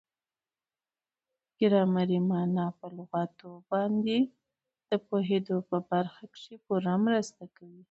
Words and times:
ګرامري 1.59 2.19
مانا 2.29 2.65
په 2.77 2.87
لغاتو 2.97 3.49
باندي 3.69 4.19
د 4.89 4.91
پوهېدو 5.07 5.57
په 5.69 5.77
برخه 5.91 6.23
کښي 6.33 6.55
پوره 6.65 6.93
مرسته 7.05 7.43
کوي. 7.55 7.79